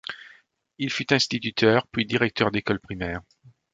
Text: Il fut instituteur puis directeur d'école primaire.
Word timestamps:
Il 0.79 0.89
fut 0.89 1.13
instituteur 1.13 1.85
puis 1.85 2.07
directeur 2.07 2.49
d'école 2.49 2.79
primaire. 2.79 3.21